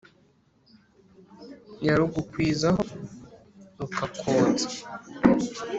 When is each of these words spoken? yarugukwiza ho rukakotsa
yarugukwiza 1.85 2.67
ho 2.77 2.83
rukakotsa 3.79 4.67